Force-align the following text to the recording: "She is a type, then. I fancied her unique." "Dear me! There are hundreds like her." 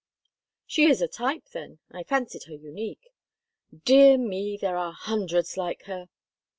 "She 0.65 0.85
is 0.89 0.99
a 1.03 1.07
type, 1.07 1.43
then. 1.53 1.77
I 1.91 2.01
fancied 2.01 2.45
her 2.45 2.55
unique." 2.55 3.09
"Dear 3.85 4.17
me! 4.17 4.57
There 4.57 4.75
are 4.75 4.93
hundreds 4.93 5.57
like 5.57 5.83
her." 5.83 6.09